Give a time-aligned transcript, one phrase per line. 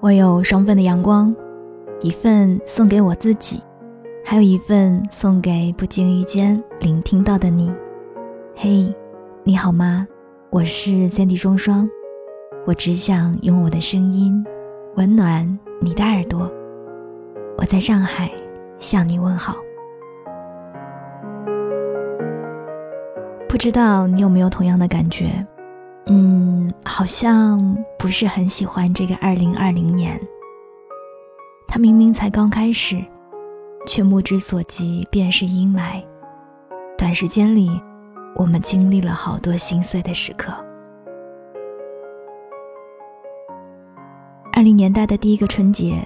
[0.00, 1.34] 我有双份的阳光，
[2.02, 3.60] 一份送给我自己，
[4.24, 7.74] 还有一份送给不经意间聆听到的你。
[8.54, 8.94] 嘿，
[9.42, 10.06] 你好吗？
[10.50, 11.90] 我是三 D 双双，
[12.64, 14.46] 我只想用我的声音
[14.94, 16.48] 温暖你的耳朵。
[17.56, 18.30] 我在上海
[18.78, 19.56] 向你问好。
[23.48, 25.44] 不知道你有没有同样的感觉？
[26.06, 26.47] 嗯，
[26.84, 30.20] 好像不是很喜欢这个二零二零年。
[31.66, 33.02] 它明明才刚开始，
[33.86, 36.02] 却目之所及便是阴霾。
[36.96, 37.70] 短时间里，
[38.34, 40.52] 我们经历了好多心碎的时刻。
[44.52, 46.04] 二零年代的第一个春节，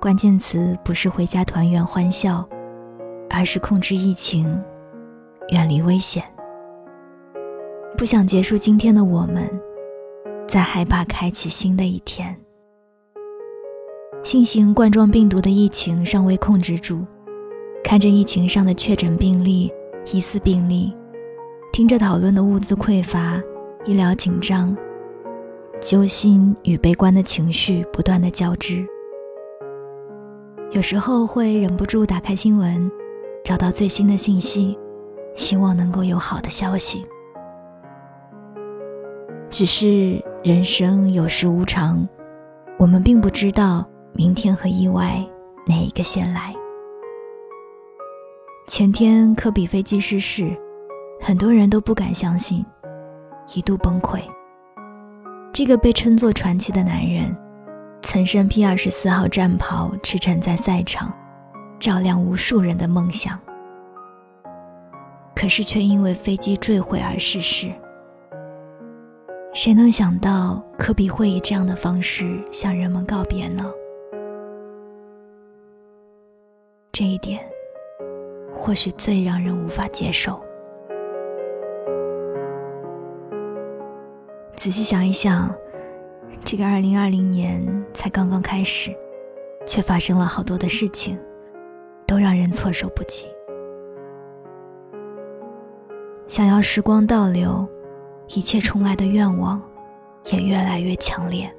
[0.00, 2.46] 关键词不是回家团圆欢笑，
[3.30, 4.62] 而是控制疫情，
[5.48, 6.22] 远离危险。
[7.96, 9.48] 不想结束今天的我们，
[10.50, 12.36] 在害怕开启新的一天。
[14.24, 17.06] 新型冠状病毒的疫情尚未控制住，
[17.84, 19.72] 看着疫情上的确诊病例、
[20.12, 20.92] 疑似病例，
[21.72, 23.40] 听着讨论的物资匮乏、
[23.84, 24.76] 医疗紧张，
[25.80, 28.84] 揪心与悲观的情绪不断的交织。
[30.72, 32.90] 有时候会忍不住打开新闻，
[33.44, 34.76] 找到最新的信息，
[35.36, 37.06] 希望能够有好的消息。
[39.50, 42.08] 只是人生有时无常，
[42.78, 45.20] 我们并不知道明天和意外
[45.66, 46.54] 哪一个先来。
[48.68, 50.56] 前天科比飞机失事，
[51.20, 52.64] 很多人都不敢相信，
[53.52, 54.20] 一度崩溃。
[55.52, 57.36] 这个被称作传奇的男人，
[58.02, 61.12] 曾身披二十四号战袍，驰骋在赛场，
[61.80, 63.36] 照亮无数人的梦想。
[65.34, 67.68] 可是却因为飞机坠毁而逝世。
[69.52, 73.68] 谁能想到科比会以这样的方式向人们告别呢？
[76.92, 77.40] 这一点，
[78.54, 80.40] 或许最让人无法接受。
[84.54, 85.52] 仔细想一想，
[86.44, 87.60] 这个二零二零年
[87.92, 88.96] 才刚刚开始，
[89.66, 91.18] 却发生了好多的事情，
[92.06, 93.26] 都让人措手不及。
[96.28, 97.68] 想要时光倒流。
[98.32, 99.60] 一切重来的愿望
[100.26, 101.52] 也越来越强烈。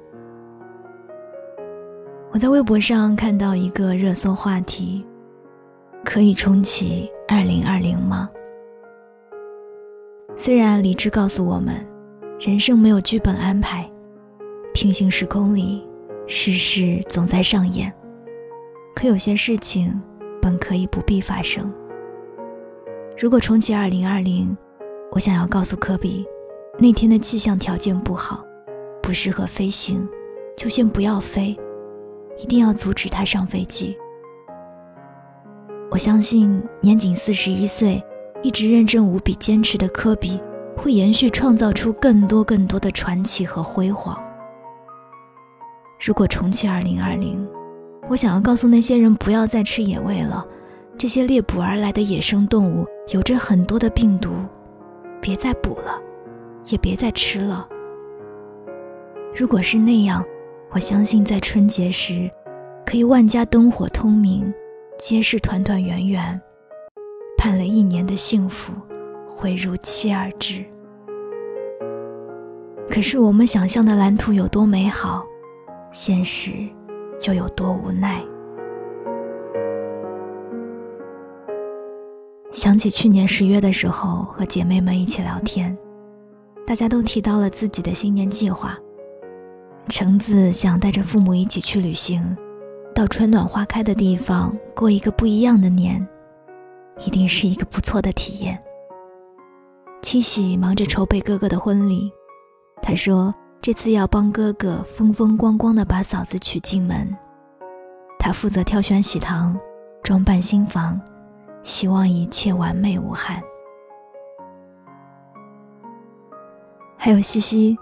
[2.30, 5.04] 我在微博上看到一个热搜话题：
[6.02, 8.30] 可以重启二零二零吗？
[10.34, 11.74] 虽然理智告诉我们，
[12.40, 13.86] 人生没有剧本安排，
[14.72, 15.86] 平行时空里
[16.26, 17.92] 世事总在上演，
[18.94, 20.00] 可有些事情
[20.40, 21.70] 本可以不必发生。
[23.18, 24.56] 如果重启二零二零，
[25.10, 26.26] 我想要告诉科比。
[26.78, 28.44] 那天的气象条件不好，
[29.02, 30.08] 不适合飞行，
[30.56, 31.56] 就先不要飞，
[32.38, 33.96] 一定要阻止他上飞机。
[35.90, 38.02] 我相信年仅四十一岁，
[38.42, 40.40] 一直认真无比坚持的科比，
[40.76, 44.18] 会延续创造出更多更多的传奇和辉煌。
[46.04, 47.46] 如果重启二零二零，
[48.08, 50.44] 我想要告诉那些人不要再吃野味了，
[50.96, 54.30] 这些猎捕而来的野生动物有着很多的病毒，
[55.20, 56.00] 别再捕了。
[56.66, 57.68] 也别再吃了。
[59.34, 60.24] 如果是那样，
[60.70, 62.30] 我相信在春节时，
[62.84, 64.52] 可以万家灯火通明，
[64.98, 66.40] 皆是团团圆圆，
[67.38, 68.72] 盼了一年的幸福
[69.26, 70.64] 会如期而至。
[72.90, 75.24] 可是我们想象的蓝图有多美好，
[75.90, 76.50] 现实
[77.18, 78.22] 就有多无奈。
[82.50, 85.74] 想起去年十月的时候，和姐妹们一起聊天。
[86.66, 88.78] 大家都提到了自己的新年计划。
[89.88, 92.36] 橙子想带着父母一起去旅行，
[92.94, 96.06] 到春暖花开的地方过一个不一样的年，
[97.04, 98.62] 一定是一个不错的体验。
[100.02, 102.10] 七喜忙着筹备哥哥的婚礼，
[102.80, 107.08] 他说这次要帮哥哥风风光光的把嫂子娶进门，
[108.18, 109.58] 他负责挑选喜糖，
[110.02, 111.00] 装扮新房，
[111.64, 113.42] 希望一切完美无憾。
[117.04, 117.76] 还有西西，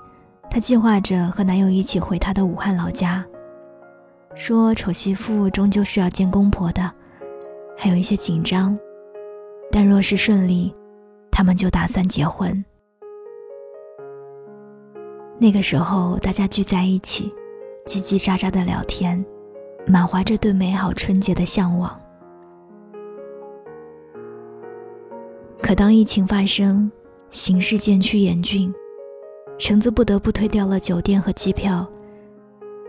[0.50, 3.22] 她计划着和男友一起回她的武汉老家。
[4.34, 6.90] 说丑媳妇终究是要见公婆的，
[7.76, 8.74] 还有一些紧张，
[9.70, 10.74] 但若是顺利，
[11.30, 12.64] 他们就打算结婚。
[15.38, 17.30] 那个时候，大家聚在一起，
[17.84, 19.22] 叽叽喳喳的聊天，
[19.86, 21.94] 满怀着对美好春节的向往。
[25.60, 26.90] 可当疫情发生，
[27.30, 28.72] 形势渐趋严峻。
[29.60, 31.86] 橙子不得不推掉了酒店和机票，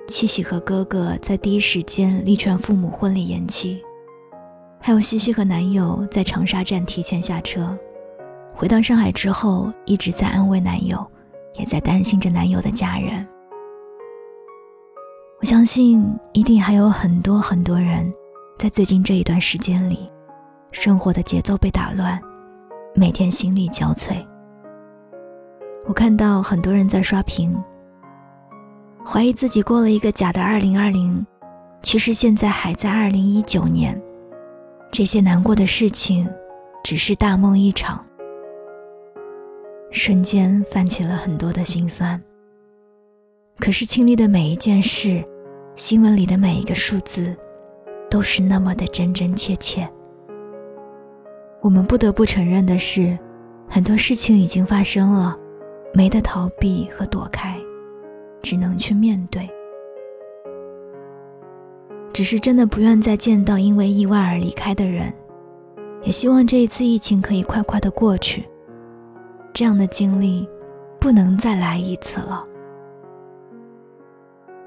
[0.08, 3.84] 七喜和哥哥在第一时间力劝父母婚礼延期，
[4.80, 7.78] 还有西西和男友在长沙站提前下车，
[8.56, 11.06] 回到上海之后一直在安慰男友，
[11.56, 13.28] 也在担心着男友的家人。
[15.42, 16.02] 我相信
[16.32, 18.12] 一定还有很多很多人，
[18.58, 20.10] 在最近这一段时间里，
[20.72, 22.18] 生活的节奏被打乱，
[22.96, 24.26] 每天心力交瘁。
[25.88, 27.56] 我看到很多人在刷屏，
[29.06, 31.26] 怀疑自己过了一个假的二零二零，
[31.82, 34.00] 其实现在还在二零一九年。
[34.92, 36.30] 这些难过的事情，
[36.84, 38.06] 只是大梦一场。
[39.90, 42.22] 瞬间泛起了很多的心酸。
[43.60, 45.24] 可是经历的每一件事，
[45.76, 47.36] 新闻里的每一个数字，
[48.10, 49.90] 都是那么的真真切切。
[51.62, 53.18] 我们不得不承认的是，
[53.68, 55.38] 很多事情已经发生了。
[55.94, 57.60] 没得逃避和躲开，
[58.42, 59.50] 只能去面对。
[62.14, 65.14] 只是真的不愿再见到因为意外而离开的人，
[66.04, 68.44] 也希望这一次疫情可以快快的过去。
[69.54, 70.48] 这样的经历，
[71.00, 72.46] 不能再来一次了。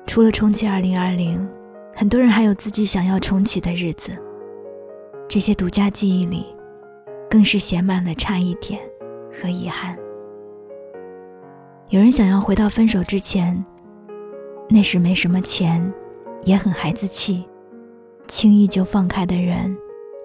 [0.06, 1.46] 除了重启二零二零，
[1.94, 4.12] 很多人还有自己想要重启的日子。
[5.26, 6.46] 这些独家记忆里，
[7.30, 8.78] 更是写满了差一点
[9.32, 9.98] 和遗憾。
[11.90, 13.62] 有人想要回到分手之前，
[14.68, 15.92] 那时没什么钱，
[16.42, 17.46] 也很孩子气，
[18.26, 19.76] 轻易就放开的人，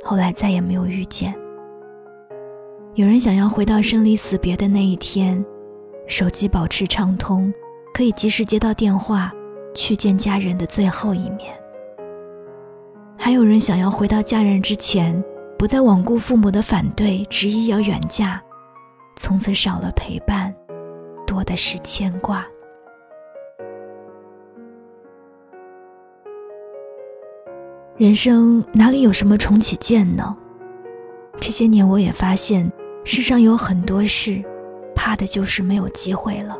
[0.03, 1.35] 后来再也没有遇见。
[2.95, 5.43] 有人想要回到生离死别的那一天，
[6.07, 7.53] 手机保持畅通，
[7.93, 9.31] 可以及时接到电话，
[9.75, 11.53] 去见家人的最后一面。
[13.17, 15.21] 还有人想要回到嫁人之前，
[15.57, 18.41] 不再罔顾父母的反对，执意要远嫁，
[19.17, 20.55] 从此少了陪伴。
[21.29, 22.43] 多的是牵挂。
[27.97, 30.35] 人生哪里有什么重启键呢？
[31.39, 32.71] 这些年我也发现，
[33.05, 34.43] 世上有很多事，
[34.95, 36.57] 怕的就是没有机会了。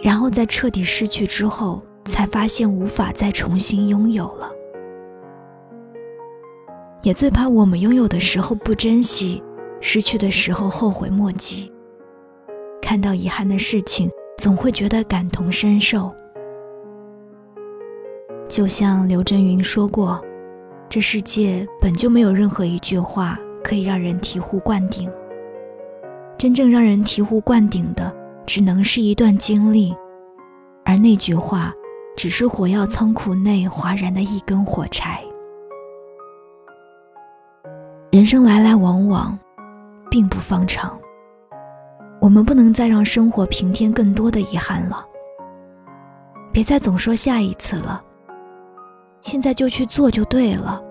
[0.00, 4.50] 然后在彻底失去之后，才发现无法再重新拥有了。
[7.02, 9.42] 也最怕我们拥有的时候不珍惜，
[9.80, 11.70] 失去的时候后悔莫及。
[12.88, 16.10] 看到遗憾的事情，总会觉得感同身受。
[18.48, 20.18] 就像刘震云说过
[20.88, 25.06] ：“这世界本就没有任何一句话可以让人醍醐灌顶。
[26.38, 28.10] 真正让人醍醐灌顶的，
[28.46, 29.94] 只能是一段经历，
[30.82, 31.74] 而那句话，
[32.16, 35.22] 只是火药仓库内哗然的一根火柴。”
[38.10, 39.38] 人生来来往往，
[40.10, 40.98] 并不方长。
[42.20, 45.04] 我们不能再让生活平添更多的遗憾了。
[46.52, 48.02] 别再总说下一次了，
[49.20, 50.82] 现在就去做就对了。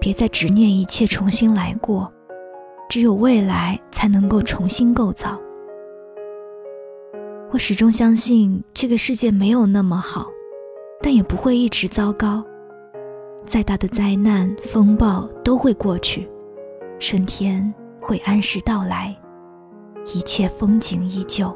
[0.00, 2.12] 别再执念一切重新来过，
[2.88, 5.36] 只有未来才能够重新构造。
[7.50, 10.28] 我始终相信这个世界没有那么好，
[11.02, 12.44] 但也不会一直糟糕。
[13.44, 16.28] 再大的灾难风暴都会过去，
[17.00, 19.16] 春天会按时到来。
[20.14, 21.54] 一切风景依旧。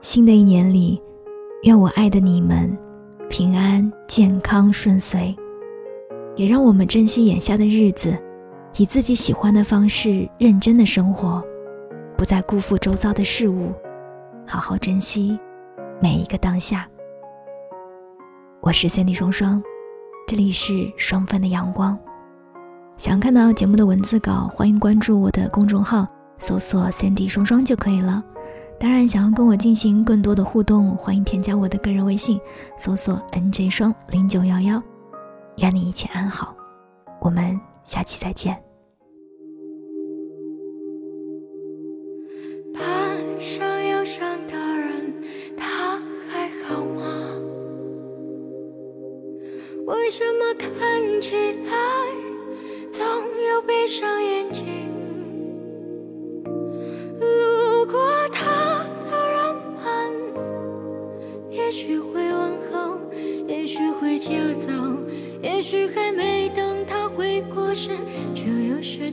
[0.00, 1.00] 新的一年里，
[1.62, 2.76] 愿我爱的你们
[3.28, 5.34] 平安、健康、顺遂，
[6.36, 8.16] 也让我们珍惜眼下的日子，
[8.76, 11.42] 以自己喜欢的方式认真的生活，
[12.16, 13.72] 不再辜负周遭的事物，
[14.46, 15.38] 好好珍惜
[16.00, 16.88] 每一个当下。
[18.60, 19.62] 我是三 D 双双，
[20.28, 21.98] 这里是双份的阳光。
[23.02, 26.06] 想看到节目的文字稿，欢迎关注我的公众号，
[26.38, 28.22] 搜索“三 D 双双”就可以了。
[28.78, 32.40] 当然，想要跟我进行更多的互动，欢迎添加我的个人微信，
[32.78, 34.80] 搜索 “nj 双零九幺幺”。
[35.58, 36.54] 愿你一切安好，
[37.20, 38.56] 我们下期再见。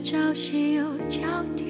[0.02, 1.20] 朝夕又交
[1.54, 1.64] 替。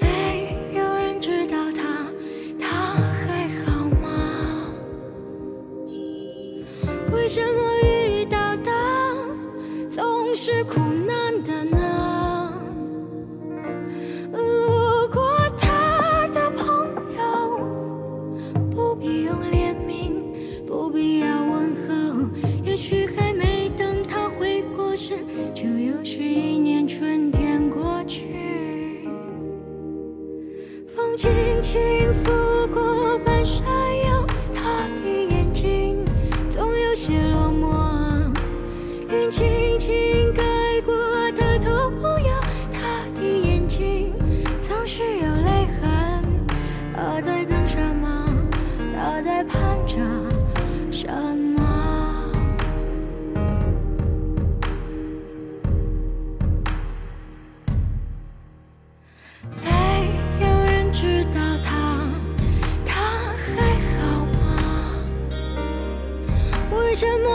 [0.00, 2.06] 没有人知道他，
[2.58, 4.74] 他还好吗？
[7.12, 7.60] 为什么？
[7.84, 8.70] 遇到的
[9.90, 11.51] 总是苦难的
[67.02, 67.31] chemin.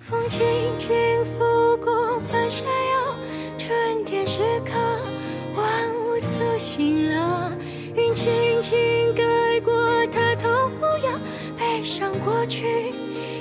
[0.00, 0.40] 风轻
[0.78, 3.14] 轻拂过半山腰
[3.58, 4.72] 春天时刻
[5.54, 7.52] 万物苏醒了
[7.94, 10.48] 云轻轻盖过他头
[10.98, 11.20] 崖
[11.58, 12.92] 悲伤过去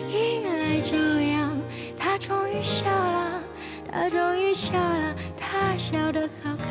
[0.09, 1.57] 迎来朝阳
[1.97, 3.43] 他终于笑了
[3.89, 6.67] 他终于笑了他笑得好看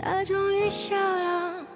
[0.00, 1.66] 他终于笑了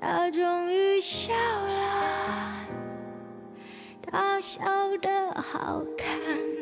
[0.00, 2.77] 他终于笑了。
[4.10, 4.60] 他笑
[5.02, 6.57] 得好看。